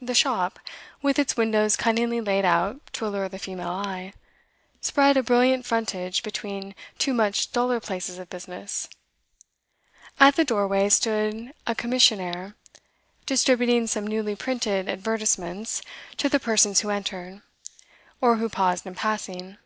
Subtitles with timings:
[0.00, 0.60] The shop,
[1.02, 4.12] with its windows cunningly laid out to allure the female eye,
[4.80, 8.86] spread a brilliant frontage between two much duller places of business;
[10.20, 12.54] at the doorway stood a commissionaire,
[13.26, 15.82] distributing some newly printed advertisements
[16.16, 17.42] to the persons who entered,
[18.20, 19.56] or who paused in passing.